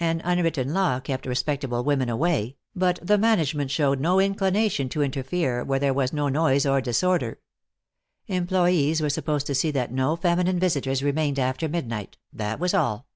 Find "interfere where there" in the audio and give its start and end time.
5.00-5.94